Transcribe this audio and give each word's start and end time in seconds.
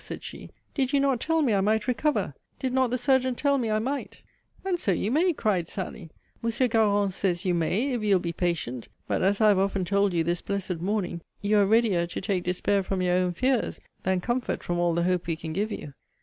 said 0.03 0.23
she, 0.23 0.49
did 0.73 0.91
you 0.93 0.99
not 0.99 1.19
tell 1.19 1.43
me 1.43 1.53
I 1.53 1.61
might 1.61 1.87
recover? 1.87 2.33
Did 2.57 2.73
not 2.73 2.89
the 2.89 2.97
surgeon 2.97 3.35
tell 3.35 3.59
me 3.59 3.69
I 3.69 3.77
might? 3.77 4.23
And 4.65 4.79
so 4.79 4.91
you 4.91 5.11
may, 5.11 5.31
cried 5.31 5.67
Sally; 5.67 6.09
Monsieur 6.41 6.67
Garon 6.67 7.11
says 7.11 7.45
you 7.45 7.53
may, 7.53 7.91
if 7.93 8.01
you'll 8.01 8.17
be 8.17 8.33
patient. 8.33 8.87
But, 9.07 9.21
as 9.21 9.39
I 9.39 9.49
have 9.49 9.59
often 9.59 9.85
told 9.85 10.15
you 10.15 10.23
this 10.23 10.41
blessed 10.41 10.79
morning, 10.79 11.21
you 11.43 11.59
are 11.59 11.67
reader 11.67 12.07
to 12.07 12.19
take 12.19 12.45
despair 12.45 12.81
from 12.81 13.03
your 13.03 13.13
own 13.13 13.33
fears, 13.33 13.79
than 14.01 14.21
comfort 14.21 14.63
from 14.63 14.79
all 14.79 14.95
the 14.95 15.03
hope 15.03 15.27
we 15.27 15.35
can 15.35 15.53
give 15.53 15.71
you. 15.71 15.93